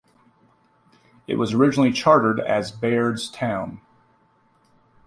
It 1.27 1.35
was 1.35 1.53
originally 1.53 1.91
chartered 1.91 2.39
as 2.39 2.71
Baird's 2.71 3.29
Town. 3.29 3.81